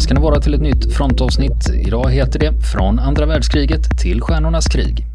[0.00, 1.70] välkomna ska ni vara till ett nytt frontavsnitt.
[1.86, 5.06] Idag heter det Från andra världskriget till Stjärnornas krig.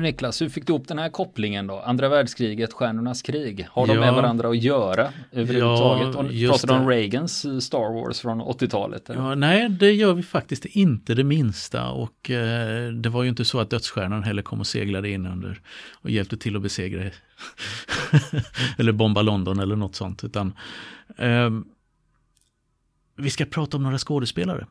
[0.00, 1.80] Du Niklas, hur fick du upp den här kopplingen då?
[1.80, 3.66] Andra världskriget, Stjärnornas krig.
[3.70, 4.00] Har de Ja.
[4.00, 6.32] med varandra att göra överhuvudtaget?
[6.32, 6.88] Ja, Pratar du om.
[6.88, 9.10] Reagans eh, Star Wars från 80-talet?
[9.10, 9.20] eller?
[9.20, 13.44] Ja, nej, det gör vi faktiskt inte det minsta och eh, det var ju inte
[13.44, 15.60] så att dödsstjärnan heller kom och seglade in under
[15.92, 17.02] och hjälpte till att besegra
[18.78, 20.52] eller bomba London eller något sånt utan
[21.18, 21.64] ehm,
[23.16, 24.66] vi ska prata om några skådespelare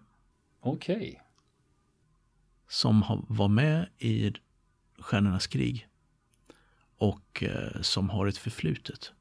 [0.61, 1.21] Okej.
[2.69, 4.33] som har, var med i
[5.01, 5.87] Stjärnornas krig
[6.97, 9.11] och eh, som har ett förflutet.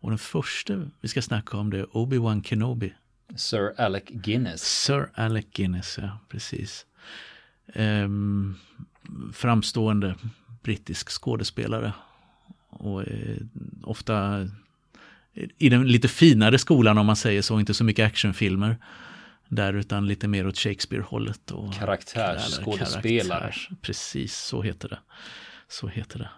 [0.00, 2.94] Och den första vi ska snacka om det är Obi-Wan Kenobi.
[3.36, 4.82] Sir Alec Guinness.
[4.84, 6.86] Sir Alec Guinness, ja precis.
[7.74, 8.54] Ehm,
[9.32, 10.14] framstående
[10.62, 11.92] brittisk skådespelare.
[12.68, 13.36] Och eh,
[13.82, 14.48] ofta
[15.58, 18.76] i den lite finare skolan om man säger så, inte så mycket actionfilmer.
[19.50, 21.50] Där utan lite mer åt Shakespeare-hållet.
[21.50, 23.40] Och Karaktärsskådespelare.
[23.40, 24.98] Karaktärs, precis, så heter det.
[25.68, 26.30] Så heter det.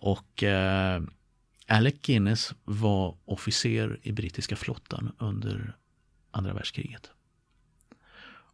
[0.00, 1.02] Och eh,
[1.66, 5.76] Alec Guinness var officer i brittiska flottan under
[6.30, 7.10] andra världskriget.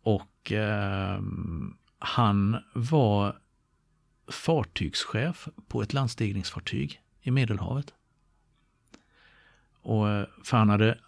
[0.02, 1.20] Och eh,
[1.98, 3.40] han var
[4.28, 7.94] fartygschef på ett landstigningsfartyg i Medelhavet.
[9.82, 10.98] Och eh, för han hade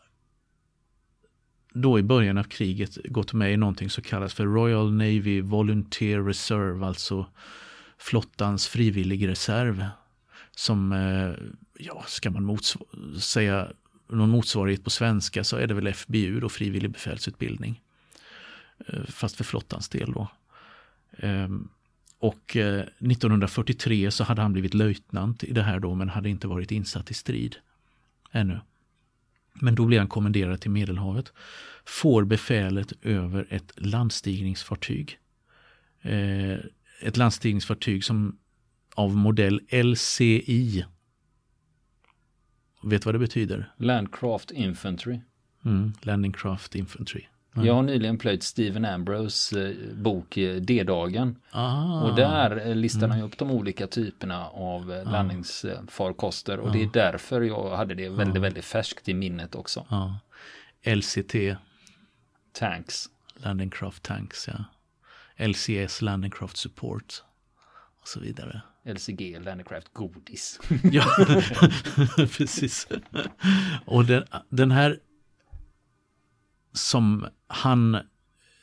[1.74, 6.22] då i början av kriget gått med i någonting som kallas för Royal Navy Volunteer
[6.22, 7.26] Reserve, alltså
[7.98, 9.86] flottans frivilligreserv.
[10.50, 11.32] Som, eh,
[11.78, 13.68] ja, ska man motsv- säga
[14.08, 17.80] någon motsvarighet på svenska så är det väl FBU då, frivillig befälsutbildning.
[18.86, 20.28] Eh, fast för flottans del då.
[21.18, 21.68] Ehm,
[22.18, 26.46] och eh, 1943 så hade han blivit löjtnant i det här då men hade inte
[26.48, 27.56] varit insatt i strid
[28.32, 28.60] ännu.
[29.54, 31.32] Men då blir han kommenderad till Medelhavet.
[31.84, 35.18] Får befälet över ett landstigningsfartyg.
[36.02, 36.58] Eh,
[37.02, 38.38] ett landstigningsfartyg som
[38.94, 40.84] av modell LCI.
[42.82, 43.72] Vet vad det betyder?
[43.76, 45.20] Landcraft Infantry.
[45.64, 47.24] Mm, Landing Craft Infantry.
[47.54, 51.36] Jag har nyligen plöjt Stephen Ambrose eh, bok eh, D-dagen.
[51.50, 56.58] Ah, Och där eh, listar han ju upp de olika typerna av eh, landningsfarkoster.
[56.60, 59.86] Och det är därför jag hade det väldigt, väldigt färskt i minnet också.
[60.84, 61.34] LCT,
[62.52, 63.08] Tanks.
[63.36, 64.64] Landing Craft Tanks, ja.
[65.46, 67.22] LCS, Landing Craft Support.
[68.00, 68.62] Och så vidare.
[68.84, 70.60] LCG, Landcraft Godis.
[70.92, 71.04] Ja,
[72.16, 72.88] precis.
[73.84, 74.98] Och den, den här
[76.72, 77.94] som han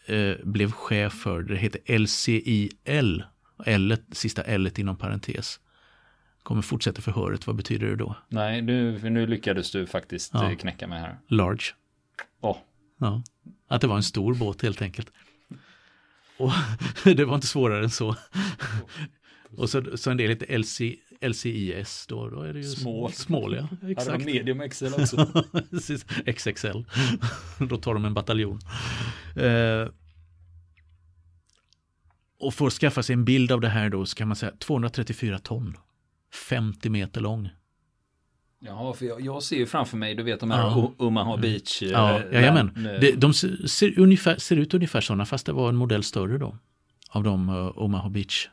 [0.06, 3.24] eh, blev chef för, det heter LCIL.
[3.66, 5.59] L, sista L inom parentes.
[6.44, 8.16] Kommer fortsätta förhöret, vad betyder det då?
[8.30, 10.52] Nej, nu, nu lyckades du faktiskt Ja.
[10.52, 11.20] eh, knäcka mig här.
[11.28, 11.64] Large.
[12.42, 12.58] Åh,
[13.00, 13.24] Ja.
[13.68, 15.12] Att det var en stor båt helt enkelt.
[16.38, 16.52] Och
[17.16, 18.16] det var inte svårare än så.
[19.58, 20.81] Och så, så en del heter LC,
[21.22, 23.12] LCIS då, då är det ju Small.
[23.13, 23.68] small ja.
[23.81, 24.25] de Exakt.
[24.25, 25.44] medium XL också?
[26.35, 26.78] XXL.
[27.69, 28.59] Då tar de en bataljon.
[29.35, 29.88] Eh,
[32.40, 34.52] och för att skaffa sig en bild av det här då så kan man säga
[34.59, 35.78] 234 ton.
[36.50, 37.50] 50 meter lång.
[38.59, 40.94] Jaha, för jag, jag ser ju framför mig, du vet de här Ja.
[40.97, 41.81] Omaha Beach.
[41.84, 42.72] eh, Ja, jajamän.
[42.75, 45.75] land- eh, Det, de ser, ser, ungefär, ser ut ungefär sådana fast det var en
[45.75, 46.58] modell större då.
[47.09, 48.47] Av de uh, Omaha Beach.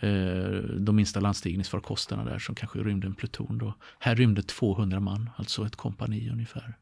[0.00, 3.74] Eh, de minsta landstigningsfarkosterna där som kanske rymde en pluton då.
[3.98, 6.76] Här rymde 200 man, alltså ett kompani ungefär.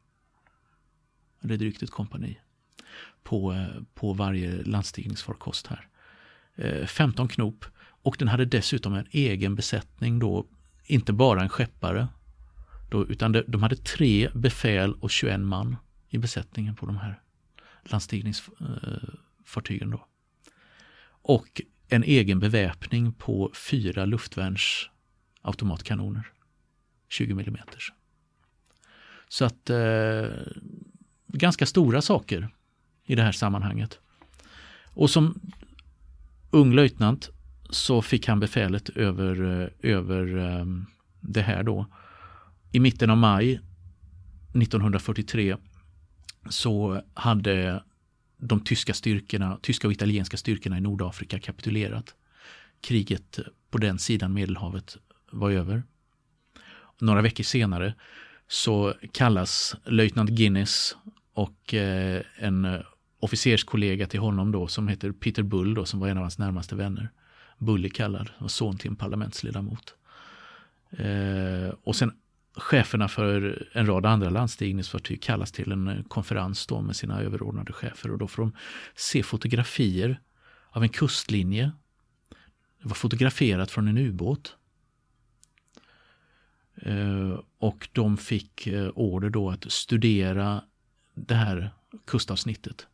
[1.44, 2.38] Eller drygt ett kompani.
[3.22, 5.88] På, eh, på varje landstigningsfarkost här.
[6.54, 7.64] Eh, 15 knop.
[7.80, 10.46] Och den hade dessutom en egen besättning då.
[10.84, 12.08] Inte bara en skeppare.
[12.90, 15.76] Då, utan de, de hade tre befäl och 21 man
[16.08, 17.20] i besättningen på de här
[17.82, 19.90] landstigningsfartygen.
[19.90, 20.06] Då.
[21.22, 26.30] Och en egen beväpning på fyra luftvärnsautomatkanoner.
[27.08, 27.56] 20 mm.
[29.28, 30.26] Så att eh,
[31.26, 32.48] ganska stora saker
[33.04, 33.98] i det här sammanhanget.
[34.84, 35.40] Och som
[36.50, 37.30] ung löjtnant
[37.70, 40.64] så fick han befälet över, eh, över eh,
[41.20, 41.86] det här då.
[42.72, 43.60] I mitten av maj
[44.52, 45.56] 1943
[46.50, 47.82] så hade
[48.48, 52.14] de tyska styrkorna, tyska och italienska styrkorna i Nordafrika kapitulerat.
[52.80, 53.38] Kriget
[53.70, 54.96] på den sidan Medelhavet
[55.30, 55.82] var över.
[57.00, 57.94] några veckor senare
[58.48, 60.96] så kallas löjtnant Guinness
[61.32, 62.82] och eh, en
[63.20, 66.76] officerskollega till honom då som heter Peter Bull då som var en av hans närmaste
[66.76, 67.10] vänner.
[67.58, 69.94] Bull är kallad och son till en parlamentsledamot.
[70.90, 72.12] Eh, och sen
[72.56, 78.10] cheferna för en rad andra landstigningsfartyg kallas till en konferens då med sina överordnade chefer
[78.10, 78.52] och då får de
[78.94, 80.20] se fotografier
[80.70, 81.72] av en kustlinje.
[82.82, 84.56] Det var fotograferat från en ubåt.
[86.76, 90.64] Eh, och de fick eh, order då att studera
[91.14, 91.70] det här
[92.04, 92.86] kustavsnittet.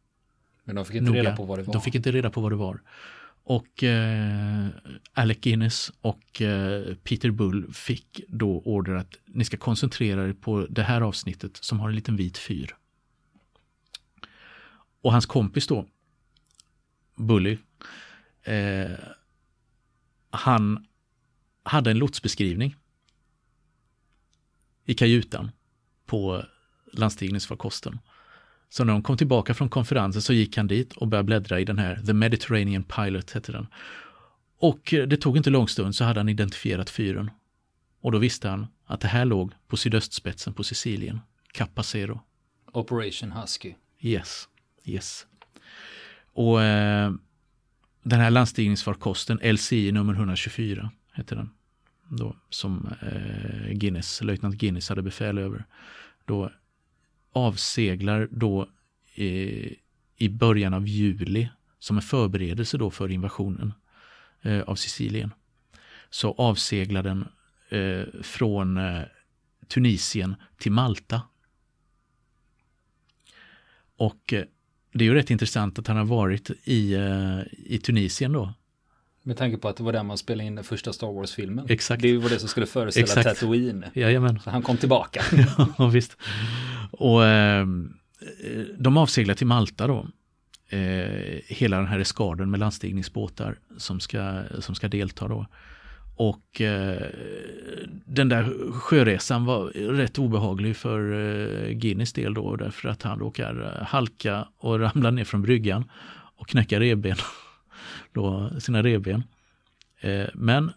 [0.64, 1.22] Men de fick inte Noga.
[1.22, 1.72] reda på vad det var?
[1.72, 2.80] De fick inte reda på vad det var.
[3.50, 4.68] Och eh,
[5.12, 10.66] Alec Guinness och eh, Peter Bull fick då order att ni ska koncentrera er på
[10.70, 12.76] det här avsnittet som har en liten vit fyr.
[15.00, 15.86] Och hans kompis då,
[17.14, 17.58] Bully,
[18.42, 18.90] eh,
[20.30, 20.86] han
[21.62, 22.76] hade en lotsbeskrivning
[24.84, 25.50] i kajutan
[26.06, 26.44] på
[26.92, 27.98] landstigningsfarkosten.
[28.70, 31.64] Så när de kom tillbaka från konferensen så gick han dit och började bläddra i
[31.64, 33.66] den här The Mediterranean Pilot hette den.
[34.58, 37.30] Och det tog inte lång stund så hade han identifierat fyren.
[38.00, 41.20] Och då visste han att det här låg på sydöstspetsen på Sicilien,
[41.52, 42.20] Capacero.
[42.72, 43.74] Operation Husky.
[44.00, 44.48] Yes,
[44.84, 45.26] yes.
[46.32, 47.12] Och eh,
[48.02, 51.50] den här landstigningsfarkosten, LCI nummer 124, hette den.
[52.08, 55.64] Då, som eh, Guinness, löjtnant Guinness hade befäl över.
[56.24, 56.50] Då
[57.32, 58.68] avseglar då
[59.14, 59.72] eh,
[60.16, 61.48] i början av juli
[61.78, 63.72] som en förberedelse då för invasionen
[64.42, 65.34] eh, av Sicilien.
[66.10, 67.28] Så avseglar den
[67.68, 69.02] eh, från eh,
[69.68, 71.22] Tunisien till Malta.
[73.96, 74.44] Och eh,
[74.92, 78.54] det är ju rätt intressant att han har varit i, eh, i Tunisien då.
[79.22, 81.66] Med tanke på att det var där man spelade in den första Star Wars-filmen.
[81.68, 82.02] Exakt.
[82.02, 83.28] Det var det som skulle föreställa Exakt.
[83.28, 83.84] Tatooine.
[83.94, 84.40] Jajamän.
[84.40, 85.22] Så han kom tillbaka.
[85.78, 86.16] ja, visst.
[86.92, 87.92] Och ehm,
[88.44, 90.06] eh, de avseglar till Malta då.
[90.68, 95.46] Eh, hela den här eskaden med landstigningsbåtar som ska, som ska delta då.
[96.16, 97.06] Och eh,
[98.04, 103.76] den där sjöresan var rätt obehaglig för eh, Guinness del då därför att han råkar
[103.80, 105.90] eh, halka och ramla ner från bryggan
[106.36, 107.16] och knäcka revben.
[108.12, 109.22] då, sina revben.
[110.00, 110.72] Eh, men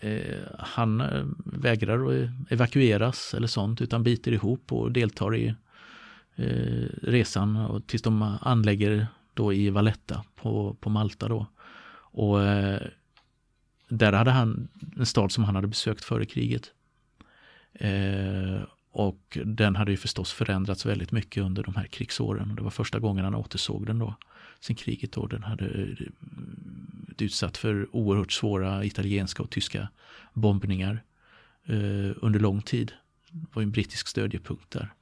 [0.00, 5.54] Eh, han eh, vägrar att evakueras eller sånt utan biter ihop och deltar i
[6.36, 11.46] eh, resan och tills de anlägger då i Valletta på, på Malta då.
[12.10, 12.80] Och eh,
[13.88, 16.72] där hade han en stad som han hade besökt före kriget.
[17.72, 18.62] Eh,
[18.92, 22.54] och den hade ju förstås förändrats väldigt mycket under de här krigsåren.
[22.54, 24.14] Det var första gången han återsåg den då.
[24.60, 25.26] Sen kriget då.
[25.26, 26.06] Den hade eh,
[27.18, 29.88] utsatt för oerhört svåra italienska och tyska
[30.32, 31.02] bombningar
[31.64, 32.92] eh, under lång tid.
[33.30, 34.92] Det var en brittisk stödjepunkt där.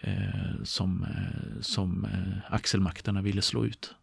[0.00, 3.94] Eh, som, eh, som eh, axelmakterna ville slå ut.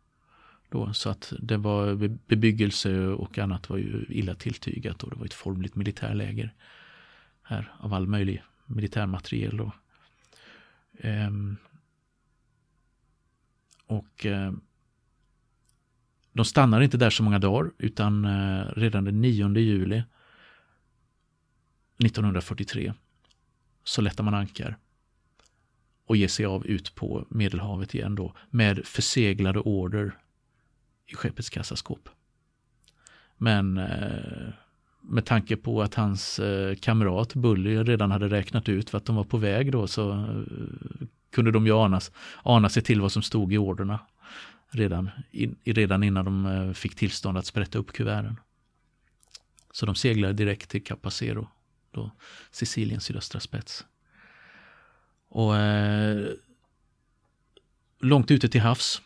[0.70, 1.96] Då, så att det var
[2.28, 6.54] bebyggelse och annat var ju illa tilltygat och det var ett formligt militärläger
[7.44, 9.58] här av all möjlig militärmateriel.
[9.58, 9.72] Då.
[11.00, 11.58] Ehm,
[13.92, 14.52] och eh,
[16.34, 20.04] de stannar inte där så många dagar utan eh, redan den 9 juli
[22.04, 22.94] 1943
[23.84, 24.78] så lättar man ankar
[26.06, 30.18] och ger sig av ut på Medelhavet igen då med förseglade order
[31.06, 32.10] i skeppets kassaskåp.
[33.38, 34.54] Men eh,
[35.02, 39.24] med tanke på att hans eh, kamrat Bully redan hade räknat ut vart de var
[39.24, 42.12] på väg då så eh, kunde de ju anas,
[42.44, 44.00] ana sig till vad som stod i orderna
[44.72, 48.40] redan, in, redan innan de eh, fick tillstånd att sprätta upp kuverten.
[49.72, 51.48] Så de seglade direkt till Capacero,
[51.92, 52.12] då
[52.52, 53.86] Siciliens sydöstra spets.
[55.30, 56.28] Och eh,
[58.00, 59.02] långt ute till havs,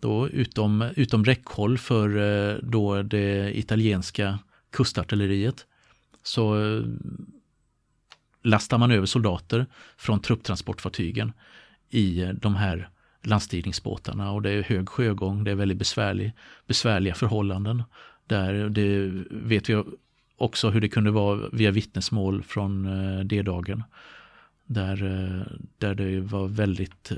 [0.00, 4.38] då utom, utom räckhåll för eh, då det italienska
[4.70, 5.66] kustartilleriet,
[6.22, 6.84] så eh,
[8.42, 11.32] lastar man över soldater från trupptransportfartygen
[11.90, 12.88] i de här
[13.22, 16.32] landstigningsbåtarna och det är hög sjögång, det är väldigt besvärlig,
[16.66, 17.82] besvärliga förhållanden.
[18.26, 19.82] Där det vet vi
[20.36, 23.82] också hur det kunde vara via vittnesmål från eh, D-dagen.
[24.66, 27.12] Där, eh, där det var väldigt,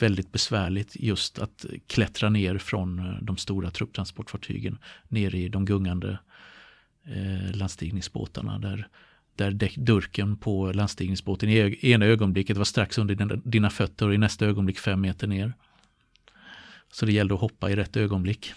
[0.00, 4.78] väldigt besvärligt just att klättra ner från eh, de stora trupptransportfartygen
[5.08, 6.18] ner i de gungande
[7.52, 8.58] landstigningsbåtarna.
[8.58, 8.88] Där
[9.38, 14.46] där durken på landstigningsbåten i ena ögonblicket var strax under dina fötter och i nästa
[14.46, 15.52] ögonblick fem meter ner.
[16.92, 18.52] Så det gällde att hoppa i rätt ögonblick.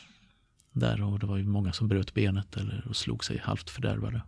[0.72, 4.22] Där och det var ju många som bröt benet eller slog sig halvt fördärvade.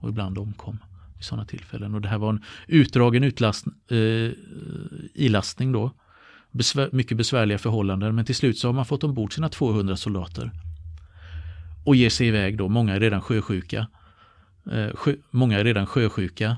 [0.00, 0.78] Och ibland omkom.
[1.20, 1.94] i sådana tillfällen.
[1.94, 4.30] Och det här var en utdragen utlast, eh,
[5.14, 5.92] ilastning då.
[6.50, 10.50] Besvär, mycket besvärliga förhållanden men till slut så har man fått ombord sina 200 soldater.
[11.84, 13.86] Och ger sig iväg då, många är redan sjösjuka.
[14.70, 16.56] Eh, Sjö, många är redan sjösjuka.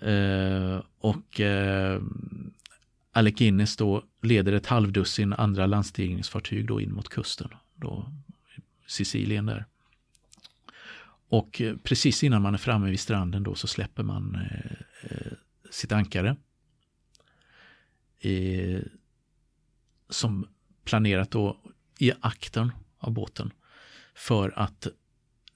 [0.00, 2.02] Eh, och eh,
[3.12, 7.48] Alec Guinness då leder ett halvdussin andra landstigningsfartyg då in mot kusten.
[7.74, 8.12] Då,
[8.86, 9.66] Sicilien där.
[11.28, 14.72] Och eh, precis innan man är framme vid stranden då så släpper man eh,
[15.02, 15.32] eh
[15.70, 16.36] sitt ankare.
[18.20, 18.80] Eh,
[20.08, 20.48] som
[20.84, 21.56] planerat då
[21.98, 23.52] i aktern av båten.
[24.14, 24.86] För att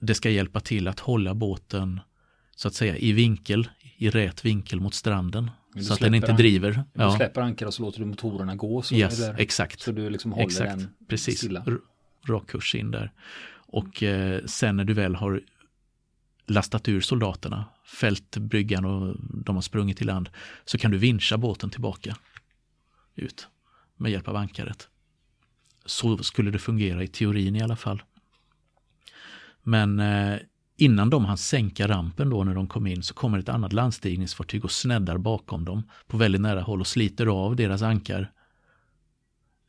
[0.05, 1.99] det ska hjälpa till att hålla båten
[2.55, 5.51] så att säga i vinkel, i rät vinkel mot stranden.
[5.81, 6.83] Så att den inte driver.
[6.93, 7.09] Ja.
[7.09, 8.81] Du släpper ankar och så låter du motorerna gå.
[8.81, 9.81] Så, yes, exakt.
[9.81, 10.77] så du liksom håller exakt.
[10.77, 11.37] den Precis.
[11.37, 11.65] stilla.
[12.27, 13.11] Rak kurs in där.
[13.67, 15.41] Och eh, sen när du väl har
[16.47, 20.29] lastat ur soldaterna, fällt bryggan och de har sprungit i land,
[20.65, 22.15] så kan du vincha båten tillbaka
[23.15, 23.47] ut
[23.97, 24.89] med hjälp av ankaret.
[25.85, 28.03] Så skulle det fungera i teorin i alla fall.
[29.67, 30.39] Men eh,
[30.77, 34.65] innan de hann sänka rampen då när de kom in så kommer ett annat landstigningsfartyg
[34.65, 38.31] och sneddar bakom dem på väldigt nära håll och sliter av deras ankar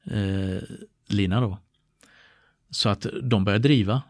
[0.05, 0.62] eh,
[1.07, 1.59] lina då.
[2.71, 4.03] Så att de börjar driva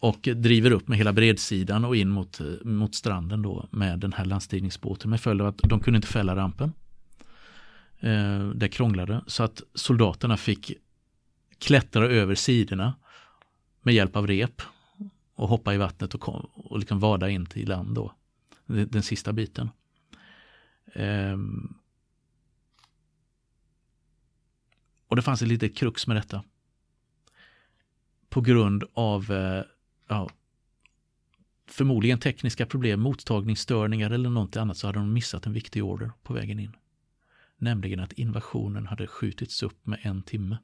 [0.00, 4.12] och driver upp med hela bredsidan och in mot, eh, mot stranden då med den
[4.12, 6.72] här landstigningsbåten med följd av att de kunde inte fälla rampen.
[8.00, 10.72] Eh, det krånglade så att soldaterna fick
[11.58, 12.94] klättra över sidorna
[13.82, 14.62] med hjälp av rep
[15.42, 18.14] och hoppa i vattnet och, kom, och liksom vada in till land då.
[18.66, 19.70] Den, den sista biten.
[20.92, 21.36] Eh,
[25.06, 26.44] och det fanns ett litet krux med detta.
[28.28, 29.64] På grund av eh,
[30.08, 30.30] ja,
[31.66, 36.32] förmodligen tekniska problem, mottagningsstörningar eller något annat så hade de missat en viktig order på
[36.32, 36.76] vägen in.
[37.56, 40.58] Nämligen att invasionen hade skjutits upp med en timme.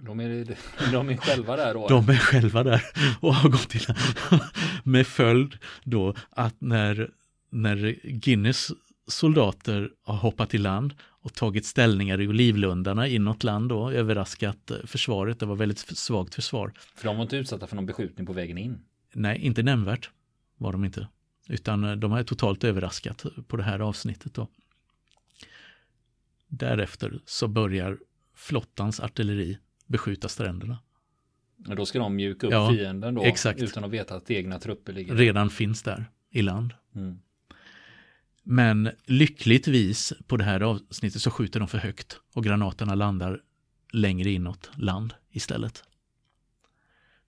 [0.00, 0.56] De är,
[0.92, 1.88] de är själva där då?
[1.88, 2.82] De är själva där
[3.20, 3.86] och har gått till
[4.82, 7.10] med följd då att när,
[7.50, 8.70] när Guinness
[9.06, 15.40] soldater har hoppat i land och tagit ställningar i olivlundarna inåt land då, överraskat försvaret.
[15.40, 16.72] Det var väldigt svagt försvar.
[16.94, 18.80] För de var inte utsatta för någon beskjutning på vägen in?
[19.12, 20.10] Nej, inte nämnvärt
[20.56, 21.08] var de inte.
[21.48, 24.48] Utan de har totalt överraskat på det här avsnittet då.
[26.48, 27.98] Därefter så börjar
[28.34, 30.78] flottans artilleri beskjuta stränderna.
[31.68, 33.62] Och då ska de mjuka upp ja, fienden då exakt.
[33.62, 35.14] utan att veta att egna trupper ligger.
[35.14, 36.74] Redan finns där i land.
[36.94, 37.18] Mm.
[38.42, 43.40] Men lyckligtvis på det här avsnittet så skjuter de för högt och granaterna landar
[43.92, 45.84] längre inåt land istället.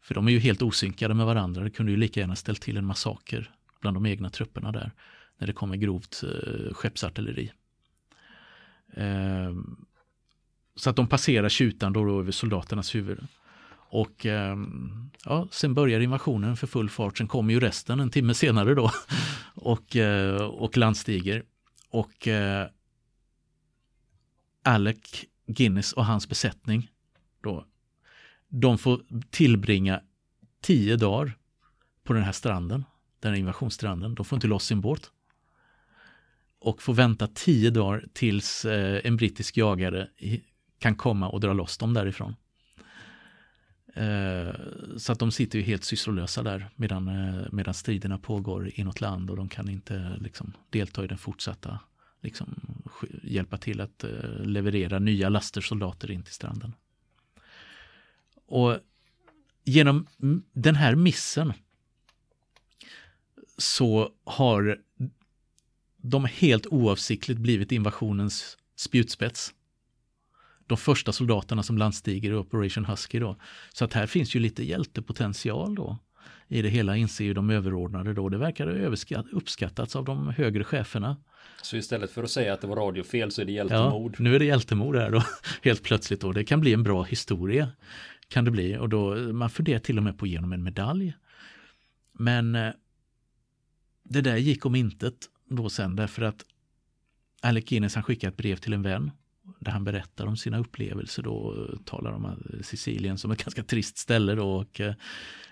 [0.03, 1.65] För de är ju helt osynkade med varandra.
[1.65, 4.93] Det kunde ju lika gärna ställt till en massaker bland de egna trupperna där
[5.39, 7.53] när det kommer grovt eh, skeppsartilleri.
[8.93, 9.53] Eh,
[10.81, 13.29] så att de passerar tjutan då över soldaternas huvuden.
[13.73, 14.57] Och eh,
[15.25, 17.19] ja, sen börjar invasionen för full fart.
[17.19, 18.91] Sen kommer ju resten en timme senare då.
[19.55, 21.45] och, eh, och landstiger.
[21.91, 22.69] Och eh,
[24.63, 26.91] Alec Guinness och hans besättning
[27.43, 27.67] då,
[28.49, 30.01] de får tillbringa
[30.63, 31.37] tio dagar
[32.05, 32.85] på den här stranden,
[33.21, 34.15] den här invasionsstranden.
[34.15, 35.11] De får inte loss sin båt.
[36.59, 40.09] Och får vänta tio dagar tills eh, en brittisk jagare
[40.81, 42.35] kan komma och dra loss dem därifrån.
[43.95, 44.55] Eh,
[44.97, 49.31] så att de sitter ju helt sysslolösa där medan, eh, medan striderna pågår inåt land
[49.31, 51.81] och de kan inte liksom, delta i den fortsatta,
[52.21, 52.61] liksom,
[53.23, 56.75] hjälpa till att eh, leverera nya laster soldater in till stranden.
[58.47, 58.79] Och
[59.65, 60.07] genom
[60.53, 61.53] den här missen
[63.59, 64.79] så har
[65.97, 69.55] de helt oavsiktligt blivit invasionens spjutspets
[70.71, 73.37] de första soldaterna som landstiger i Operation Husky då.
[73.73, 75.99] Så att här finns ju lite hjältepotential då
[76.49, 78.29] i det hela inser ju de överordnade då.
[78.29, 78.67] Det verkar
[79.17, 81.17] ha uppskattats av de högre cheferna.
[81.63, 84.15] Så istället för att säga att det var radiofel så är det hjältemord?
[84.19, 85.23] Ja, nu är det hjältemord här då,
[85.63, 86.33] helt plötsligt då.
[86.33, 87.69] Det kan bli en bra historia.
[88.29, 90.63] Kan det bli och då, man funderar till och med på att ge honom en
[90.63, 91.15] medalj.
[92.13, 92.73] Men eh,
[94.03, 95.15] det där gick om intet
[95.49, 96.45] då sen därför att
[97.43, 99.11] Alec Guinness han skickade ett brev till en vän
[99.61, 103.63] där han berättar om sina upplevelser då, eh, talar om eh, Sicilien som ett ganska
[103.63, 104.95] trist ställe då och eh,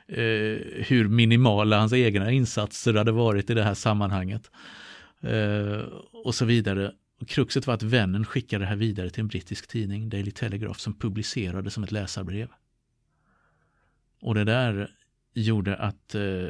[0.09, 4.51] eh, hur minimala hans egna insatser hade varit i det här sammanhanget.
[5.21, 5.81] Eh,
[6.25, 6.93] och så vidare.
[7.21, 10.79] Och kruxet var att vännen skickade det här vidare till en brittisk tidning, Daily Telegraph,
[10.79, 12.49] som publicerade som ett läsarbrev.
[14.21, 14.91] Och det där
[15.35, 16.49] gjorde att eh,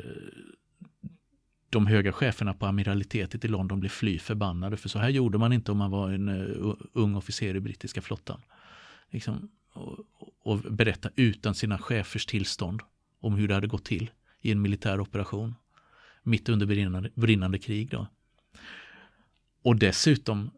[1.70, 4.76] de höga cheferna på amiralitetet i London blev fly förbannade.
[4.76, 8.02] För så här gjorde man inte om man var en uh, ung officer i brittiska
[8.02, 8.40] flottan.
[9.10, 9.98] Liksom, och,
[10.42, 12.82] och berätta utan sina chefers tillstånd
[13.20, 14.10] om hur det hade gått till
[14.40, 15.54] i en militär operation.
[16.22, 17.90] Mitt under brinnande, brinnande krig.
[17.90, 18.06] Då.
[19.62, 20.50] Och dessutom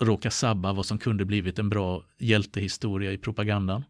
[0.00, 3.84] råka sabba vad som kunde blivit en bra hjältehistoria i propagandan.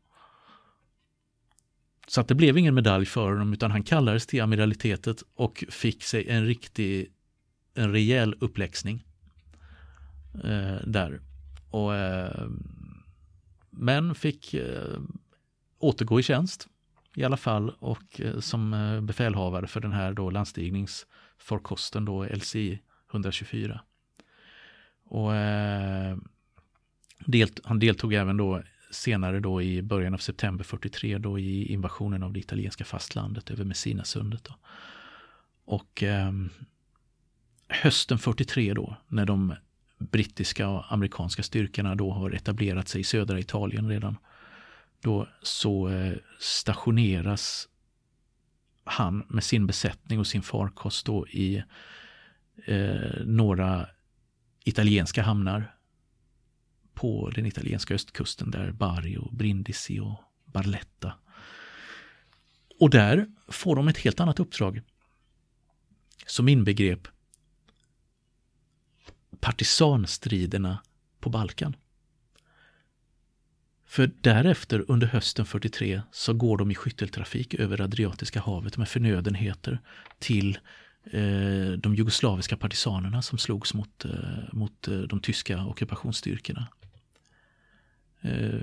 [2.14, 6.02] Så att det blev ingen medalj för honom utan han kallades till amiralitetet och fick
[6.02, 7.12] sig en riktig,
[7.74, 9.04] en rejäl uppläxning.
[10.44, 11.20] Eh, där.
[11.70, 12.48] Och, eh,
[13.70, 15.00] men fick eh,
[15.78, 16.68] återgå i tjänst
[17.16, 22.80] i alla fall och eh, som eh, befälhavare för den här då landstigningsfarkosten då LCI
[23.10, 23.80] 124.
[25.04, 26.16] Och eh,
[27.26, 28.62] delt, han deltog även då
[28.94, 33.64] senare då i början av september 43 då i invasionen av det italienska fastlandet över
[33.64, 34.44] Messinasundet.
[34.44, 34.54] Då.
[35.64, 36.32] Och eh,
[37.68, 39.54] hösten 43 då när de
[39.98, 44.16] brittiska och amerikanska styrkorna då har etablerat sig i södra Italien redan.
[45.00, 47.68] Då så eh, stationeras
[48.84, 51.62] han med sin besättning och sin farkost då i
[52.66, 53.86] eh, några
[54.64, 55.74] italienska hamnar
[56.94, 61.12] på den italienska östkusten där Bari och Brindisi och Barletta.
[62.80, 64.80] Och där får de ett helt annat uppdrag
[66.26, 67.08] som inbegrep
[69.40, 70.82] partisanstriderna
[71.20, 71.76] på Balkan.
[73.86, 79.78] För därefter under hösten 43 så går de i skytteltrafik över Adriatiska havet med förnödenheter
[80.18, 80.58] till
[81.04, 84.10] eh, de jugoslaviska partisanerna som slogs mot, eh,
[84.52, 86.68] mot eh, de tyska ockupationsstyrkorna.
[88.24, 88.60] Eh,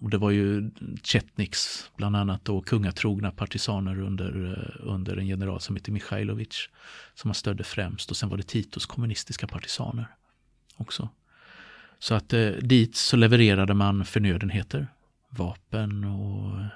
[0.00, 0.70] och det var ju
[1.02, 6.68] Chetniks, bland annat då kungatrogna partisaner under, eh, under en general som hette Mikhailovic
[7.14, 10.06] som man stödde främst och sen var det Titos kommunistiska partisaner
[10.76, 11.08] också.
[11.98, 14.88] Så att eh, dit så levererade man förnödenheter,
[15.30, 16.66] vapen och eh,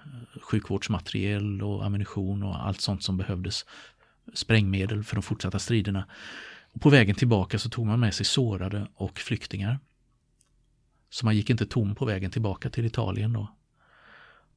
[0.41, 3.65] sjukvårdsmateriel och ammunition och allt sånt som behövdes.
[4.35, 6.07] Sprängmedel för de fortsatta striderna.
[6.73, 9.79] Och på vägen tillbaka så tog man med sig sårade och flyktingar.
[11.15, 13.49] Så man gick inte tom på vägen tillbaka till Italien då.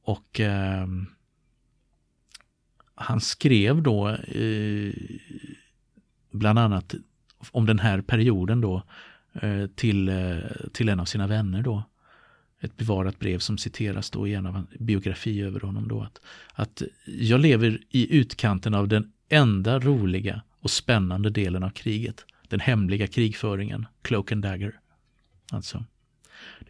[0.02, 0.86] Och eh,
[2.94, 4.92] han skrev då eh,
[6.30, 6.94] bland annat
[7.50, 8.82] om den här perioden då
[9.32, 10.38] eh, till, eh,
[10.72, 11.82] till en av sina vänner då.
[12.60, 16.02] Ett bevarat brev som citeras då i en av en biografi över honom då.
[16.02, 16.20] Att,
[16.52, 22.24] att jag lever i utkanten av den enda roliga och spännande delen av kriget.
[22.48, 24.80] Den hemliga krigföringen, Cloak and Dagger.
[25.52, 25.84] Alltså.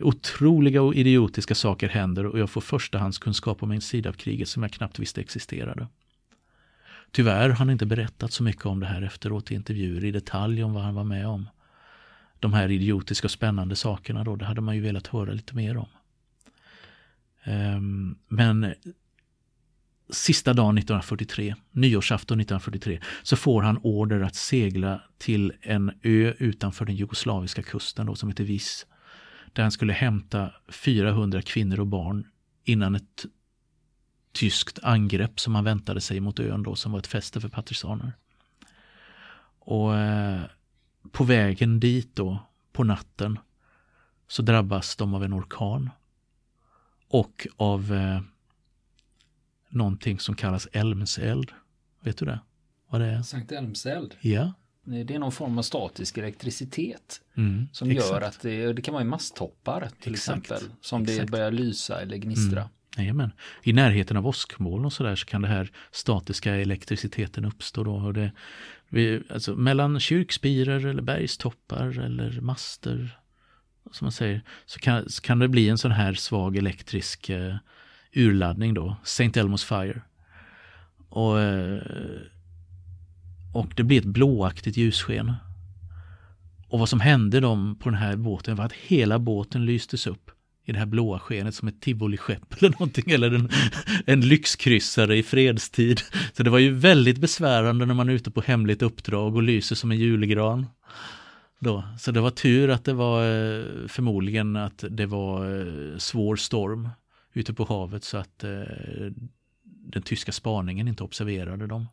[0.00, 4.62] Otroliga och idiotiska saker händer och jag får förstahandskunskap om en sida av kriget som
[4.62, 5.86] jag knappt visste existerade.
[7.10, 10.64] Tyvärr har han inte berättat så mycket om det här efteråt i intervjuer i detalj
[10.64, 11.48] om vad han var med om.
[12.40, 15.76] De här idiotiska och spännande sakerna då, det hade man ju velat höra lite mer
[15.76, 15.88] om.
[17.44, 18.74] Ehm, men
[20.10, 26.84] sista dagen 1943, nyårsafton 1943, så får han order att segla till en ö utanför
[26.84, 28.86] den jugoslaviska kusten då, som heter Vis
[29.52, 32.26] där han skulle hämta 400 kvinnor och barn
[32.64, 33.24] innan ett
[34.32, 38.12] tyskt angrepp som man väntade sig mot ön då, som var ett fäste för partisaner.
[39.58, 40.42] Och eh,
[41.12, 42.38] på vägen dit då,
[42.72, 43.38] på natten,
[44.28, 45.90] så drabbas de av en orkan
[47.08, 48.20] och av eh,
[49.68, 51.52] någonting som kallas Elmseld.
[52.00, 52.40] Vet du det?
[52.88, 53.22] Vad det är?
[53.22, 54.14] Sankt Elmseld?
[54.20, 54.52] Ja.
[54.88, 58.10] Det är någon form av statisk elektricitet Mm, som exakt.
[58.10, 60.68] gör att det, det kan vara i masttoppar till Exakt, exempel.
[60.80, 61.30] Som det exakt.
[61.30, 62.60] börjar lysa eller gnistra.
[62.60, 62.72] Mm.
[62.96, 63.30] Jajamän.
[63.62, 67.84] I närheten av åskmoln och sådär så kan det här statiska elektriciteten uppstå.
[67.84, 67.94] Då.
[67.94, 68.32] Och det,
[68.88, 73.18] vi, alltså, mellan kyrkspiror eller bergstoppar eller master
[73.92, 77.56] som man säger, så kan, så kan det bli en sån här svag elektrisk eh,
[78.12, 79.24] urladdning då, St.
[79.24, 80.00] Elmo's Fire.
[81.08, 81.80] Och, eh,
[83.54, 85.32] och det blir ett blåaktigt ljussken.
[86.68, 90.30] Och vad som hände dem på den här båten var att hela båten lystes upp
[90.64, 93.50] i det här blåa skenet som ett tivoliskepp eller någonting, eller en,
[94.06, 96.00] en lyxkryssare i fredstid.
[96.32, 99.76] Så det var ju väldigt besvärande när man är ute på hemligt uppdrag och lyser
[99.76, 100.66] som en julgran.
[101.60, 101.84] Då.
[101.98, 106.88] Så det var tur att det var eh, förmodligen att det var eh, svår storm
[107.32, 108.50] ute på havet så att eh,
[109.64, 111.86] den tyska spaningen inte observerade dem.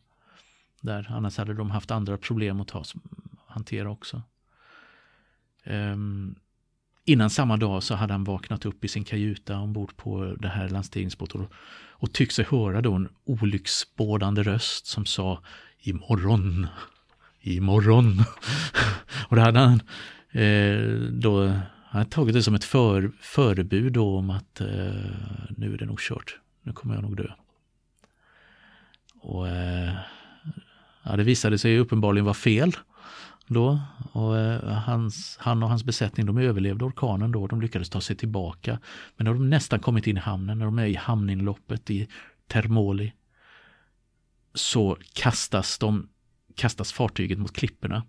[0.86, 1.08] Där.
[1.10, 2.84] Annars hade de haft andra problem att ta,
[3.48, 4.22] hantera också.
[5.66, 6.36] Um,
[7.06, 10.70] innan samma dag så hade han vaknat upp i sin kajuta ombord på det här
[10.70, 11.54] landstigningsbåten och,
[11.90, 15.42] och tyckt sig höra då en olycksbådande röst som sa
[15.80, 16.68] imorgon,
[17.42, 18.20] imorgon.
[19.28, 19.82] och det hade han
[20.32, 21.48] eh, då
[21.96, 24.68] han hade tagit det som ett för, förebud då om att eh,
[25.50, 27.28] nu är det nog kört, nu kommer jag nog dö.
[29.22, 29.94] Och eh,
[31.06, 32.76] ja, det visade sig uppenbarligen vara fel
[33.48, 33.80] då.
[34.12, 37.48] Och, eh, hans, han och hans besättning de överlevde orkanen då.
[37.48, 38.80] De lyckades ta sig tillbaka.
[39.18, 42.08] Men när de nästan kommit in i hamnen, när de är i hamninloppet i
[42.48, 43.14] Termoli,
[44.54, 46.10] så kastas, de,
[46.56, 48.04] kastas fartyget mot klipporna.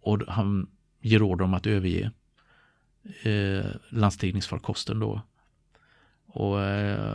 [0.00, 2.10] Och han ger order om att överge
[3.22, 5.22] eh, landstigningsfarkosten då.
[6.26, 7.07] Och eh,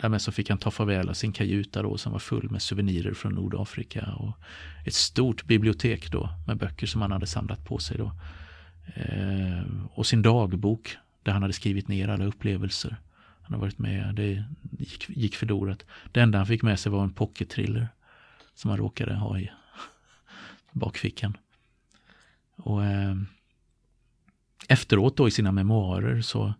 [0.00, 3.14] Därmed så fick han ta farväl av sin kajuta då som var full med souvenirer
[3.14, 4.32] från Nordafrika och
[4.86, 8.12] ett stort bibliotek då med böcker som han hade samlat på sig då.
[8.94, 12.96] Eh, och sin dagbok där han hade skrivit ner alla upplevelser
[13.48, 14.14] han har varit med.
[14.14, 14.44] Det
[14.78, 15.84] gick, gick förlorat.
[16.12, 17.88] Det enda han fick med sig var en pocket-thriller
[18.54, 19.50] som han råkade ha i
[20.72, 21.36] bakfickan.
[22.56, 23.16] Och eh,
[24.68, 26.54] efteråt då i sina memoarer så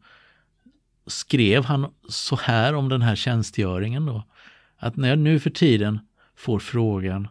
[1.08, 4.24] skrev han så här om den här tjänstgöringen då.
[4.76, 5.98] Att när jag nu för tiden
[6.36, 7.28] får frågan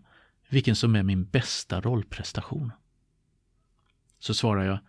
[0.49, 2.71] vilken som är min bästa rollprestation.
[4.19, 4.79] Så svarar jag,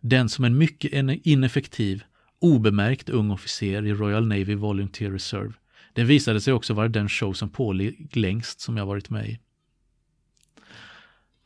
[0.00, 0.92] den som en mycket
[1.26, 2.04] ineffektiv,
[2.38, 5.52] obemärkt ung officer i Royal Navy Volunteer Reserve.
[5.92, 9.40] Den visade sig också vara den show som pågick längst som jag varit med i.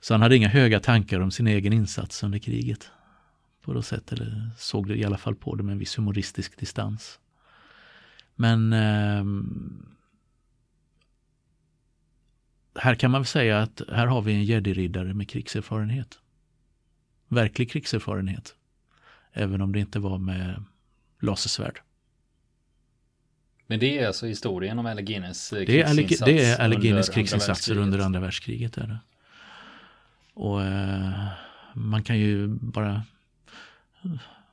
[0.01, 2.91] Så han hade inga höga tankar om sin egen insats under kriget
[3.65, 6.59] på något sätt, eller såg det i alla fall på det med en viss humoristisk
[6.59, 7.21] distans.
[8.35, 9.25] Men eh,
[12.81, 16.19] här kan man väl säga att här har vi en jedi-riddare med krigserfarenhet.
[17.29, 18.55] Verklig krigserfarenhet.
[19.33, 20.65] Även om det inte var med
[21.21, 21.81] lasersvärd.
[23.67, 26.21] Men det är alltså historien om Alleghines krigsinsats?
[26.21, 28.77] Eh, det är Alleghines krigsinsatser under andra världskriget.
[28.77, 28.99] Är det.
[30.35, 31.29] Och eh,
[31.75, 33.03] man kan ju bara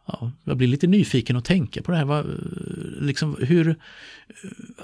[0.05, 2.05] ja, jag blir lite nyfiken att tänka på det här.
[2.05, 2.25] Vad,
[3.01, 3.75] liksom, hur,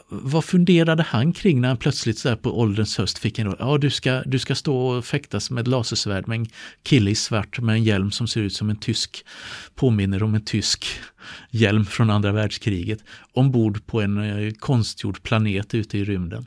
[0.10, 3.90] vad funderade han kring när han plötsligt så på ålderns höst fick en Ja, du
[3.90, 6.46] ska, du ska stå och fäktas med ett lasersvärd med en
[6.84, 9.26] kille i svart med en hjälm som ser ut som en tysk,
[9.76, 10.86] påminner om en tysk
[11.50, 13.00] hjälm från andra världskriget,
[13.34, 16.46] ombord på en eh, konstgjord planet ute i rymden.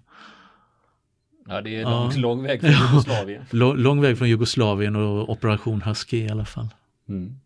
[1.49, 2.21] Ja, det är lång, ja.
[2.21, 3.45] lång väg från Jugoslavien.
[3.51, 6.69] lång, lång väg från Jugoslavien och Operation Husky i alla fall.
[7.09, 7.37] Mm.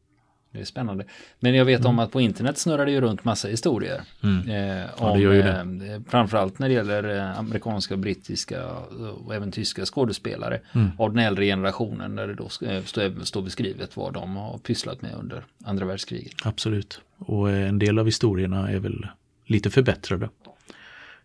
[0.54, 1.04] Det är spännande.
[1.40, 1.90] Men jag vet mm.
[1.90, 4.02] om att på internet snurrar det ju runt massa historier.
[4.22, 4.48] Mm.
[4.48, 5.92] Eh, om, ja, det gör ju det.
[5.92, 8.66] Eh, framförallt när det gäller eh, amerikanska, brittiska
[9.24, 10.90] och även tyska skådespelare mm.
[10.98, 12.16] av den äldre generationen.
[12.16, 16.34] Där det då står, står beskrivet vad de har pysslat med under andra världskriget.
[16.44, 17.00] Absolut.
[17.18, 19.06] Och eh, en del av historierna är väl
[19.44, 20.28] lite förbättrade.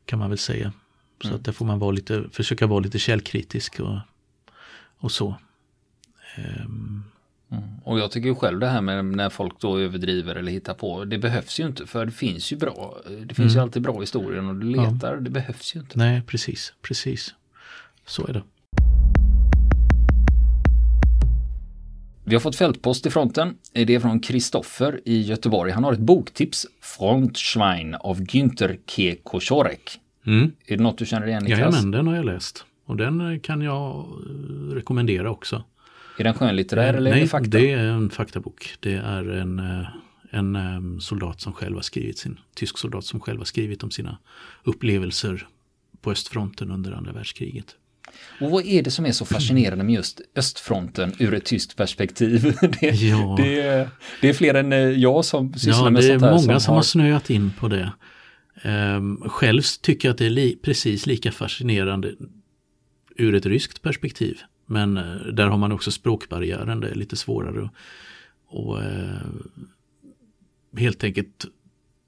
[0.05, 0.73] Kan man väl säga.
[1.21, 1.39] Så mm.
[1.39, 3.97] att där får man vara lite, försöka vara lite källkritisk och,
[4.97, 5.35] och så.
[6.65, 7.03] Um,
[7.51, 7.63] Mm.
[7.83, 11.05] Och jag tycker ju själv det här med när folk då överdriver eller hittar på,
[11.05, 13.49] det behövs ju inte för det finns ju bra, det finns mm.
[13.49, 15.19] ju alltid bra historier och du letar, ja.
[15.19, 15.97] det behövs ju inte.
[15.97, 17.33] Nej, precis, precis.
[18.05, 18.43] Så är det.
[22.23, 23.55] Vi har fått fältpost i fronten.
[23.73, 25.71] Det är från Kristoffer i Göteborg.
[25.71, 29.21] Han har ett boktips, Frontschwein av Günther K.
[29.23, 29.99] Koschorek.
[30.25, 30.51] Mm.
[30.65, 31.59] Är det något du känner igen Niklas?
[31.59, 32.65] Jajamän, den har jag läst.
[32.85, 34.05] Och den kan jag
[34.71, 35.63] rekommendera också.
[36.19, 37.49] Är den skönlitterär eller Nej, är det fakta?
[37.49, 38.75] det är en faktabok.
[38.79, 39.87] Det är en, eh,
[40.31, 43.91] en eh, soldat som själv har skrivit sin, tysk soldat som själv har skrivit om
[43.91, 44.17] sina
[44.63, 45.47] upplevelser
[46.01, 47.75] på östfronten under andra världskriget.
[48.41, 52.57] Och vad är det som är så fascinerande med just östfronten ur ett tyskt perspektiv?
[52.81, 53.35] Det, ja.
[53.37, 53.89] det, är,
[54.21, 56.27] det är fler än eh, jag som sysslar ja, med sånt här.
[56.27, 56.77] Det är många som, som har...
[56.77, 57.91] har snöat in på det.
[58.63, 62.11] Um, själv tycker jag att det är li precis lika fascinerande
[63.15, 64.39] ur ett ryskt perspektiv.
[64.69, 67.69] Men eh, där har man också språkbarriären, det är lite svårare
[68.49, 69.29] att eh,
[70.79, 71.45] helt enkelt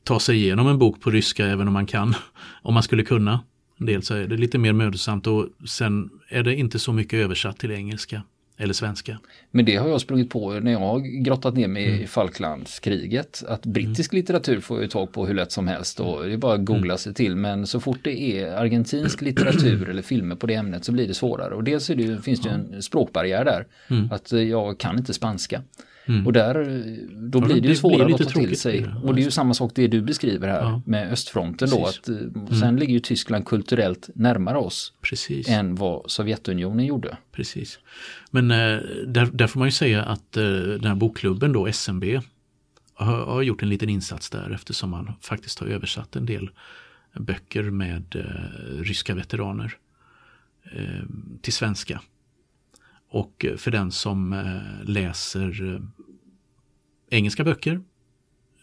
[0.03, 2.13] ta sig igenom en bok på ryska även om man kan,
[2.61, 3.39] om man skulle kunna.
[3.77, 7.59] Dels så är det lite mer mödosamt och sen är det inte så mycket översatt
[7.59, 8.23] till engelska
[8.61, 9.19] eller svenska.
[9.51, 12.01] Men det har jag sprungit på när jag har grottat ner mig mm.
[12.01, 13.43] i Falklandskriget.
[13.47, 14.19] Att brittisk mm.
[14.19, 16.93] litteratur får jag tag på hur lätt som helst och det är bara att googla
[16.93, 16.97] mm.
[16.97, 17.35] sig till.
[17.35, 21.13] Men så fort det är argentinsk litteratur eller filmer på det ämnet så blir det
[21.13, 21.55] svårare.
[21.55, 23.67] Och dels det, finns det en språkbarriär där.
[23.87, 24.11] Mm.
[24.11, 25.61] Att jag kan inte spanska.
[26.05, 26.27] Mm.
[26.27, 26.55] Och där,
[27.29, 28.85] då ja, blir det ju svårare att ta till sig.
[29.03, 30.81] Och det är ju samma sak det du beskriver här ja.
[30.85, 31.79] med östfronten Precis.
[31.79, 31.85] då.
[31.85, 32.47] Att, eh, mm.
[32.59, 35.49] Sen ligger ju Tyskland kulturellt närmare oss Precis.
[35.49, 37.17] än vad Sovjetunionen gjorde.
[37.31, 37.79] Precis.
[38.31, 38.57] Men eh,
[39.07, 42.03] där, där får man ju säga att eh, den här bokklubben då, SMB,
[42.93, 46.49] har, har gjort en liten insats där eftersom han faktiskt har översatt en del
[47.13, 49.77] böcker med eh, ryska veteraner
[51.41, 52.01] till svenska.
[53.11, 55.81] Och för den som eh, läser eh,
[57.09, 57.81] engelska böcker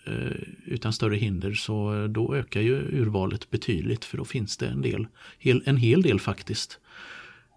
[0.06, 0.32] eh,
[0.64, 5.06] utan större hinder så då ökar ju urvalet betydligt för då finns det en del,
[5.64, 6.80] en hel del faktiskt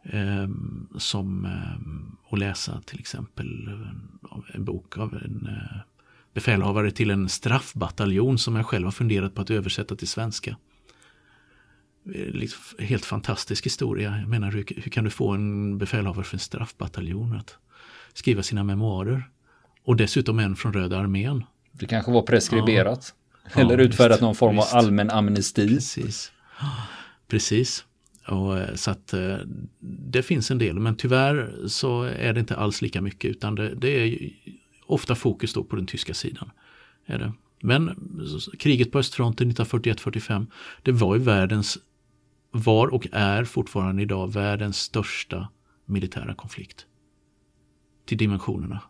[0.03, 1.47] ehm, som
[2.29, 3.69] att läsa till exempel
[4.53, 5.49] en bok av en
[6.33, 10.57] befälhavare till en straffbataljon som jag själv har funderat på att översätta till svenska.
[12.05, 14.17] Liksom helt fantastisk historia.
[14.19, 17.57] Jag menar, hur, hur, kan du få en befälhavare för en straffbataljon att
[18.13, 19.29] skriva sina memoarer?
[19.83, 21.43] Och dessutom en från Röda armén.
[21.71, 23.13] Det kanske var preskriberat.
[23.55, 23.61] Ja.
[23.61, 24.73] Eller ja, utfärdat visst, någon form visst.
[24.73, 25.67] av allmän amnesti.
[25.67, 26.31] Precis.
[27.27, 27.85] Precis.
[28.27, 29.37] Och, eh, så att eh,
[29.79, 33.75] det finns en del, men tyvärr så är det inte alls lika mycket utan det,
[33.75, 34.29] det är
[34.85, 36.51] ofta fokus då på den tyska sidan.
[37.05, 37.33] Är det.
[37.61, 37.95] Men
[38.59, 40.47] kriget på östfronten 1941-45,
[40.83, 41.77] det var ju världens,
[42.51, 45.47] var och är fortfarande idag världens största
[45.85, 46.85] militära konflikt.
[48.05, 48.81] Till dimensionerna.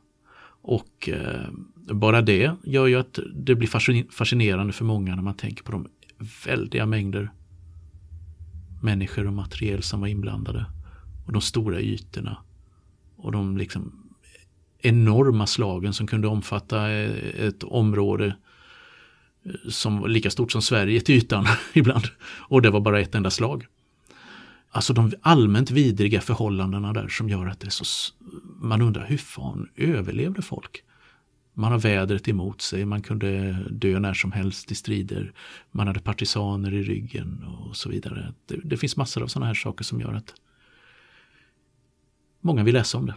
[0.64, 1.50] Och eh,
[1.94, 5.88] bara det gör ju att det blir fascinerande för många när man tänker på de
[6.46, 7.32] väldiga mängder
[8.82, 10.66] människor och materiel som var inblandade.
[11.26, 12.38] Och de stora ytorna.
[13.16, 14.12] Och de liksom
[14.80, 18.34] enorma slagen som kunde omfatta eh, ett område eh,
[19.70, 22.04] som var lika stort som Sverige till ytan ibland.
[22.24, 23.66] Och det var bara ett enda slag.
[24.70, 28.14] Alltså de allmänt vidriga förhållandena där som gör att det är så...
[28.62, 30.84] Man undrar hur fan överlevde folk?
[31.54, 35.34] Man har vädret emot sig, man kunde dö när som helst i strider.
[35.72, 38.34] Man hade partisaner i ryggen och så vidare.
[38.46, 40.34] Det, det finns massor av sådana här saker som gör att
[42.42, 43.16] många vill läsa om det.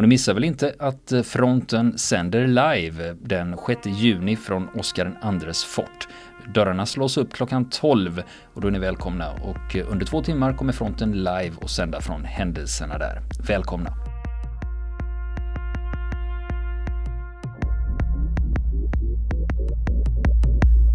[0.00, 5.18] Och ni missar väl inte att eh, fronten sänder live den 6 juni från Oscar
[5.44, 6.08] IIs fort.
[6.54, 8.22] Dörrarna slås upp klockan 12
[8.54, 12.00] och då är ni välkomna och eh, under två timmar kommer fronten live och sända
[12.00, 13.22] från händelserna där.
[13.46, 14.09] Välkomna!